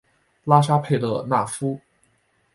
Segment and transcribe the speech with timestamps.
[0.45, 1.79] 拉沙佩勒纳夫。